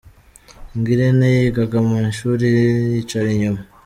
Ngirente 0.77 1.27
yigaga 1.35 1.77
mu 1.87 1.95
ishuli 2.11 2.45
yicara 2.91 3.27
inyuma. 3.35 3.61